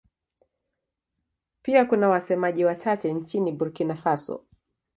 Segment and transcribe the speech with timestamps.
[1.61, 4.45] Pia kuna wasemaji wachache nchini Burkina Faso.